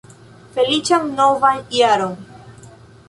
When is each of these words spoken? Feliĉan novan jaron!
Feliĉan 0.55 1.05
novan 1.19 1.61
jaron! 1.81 2.17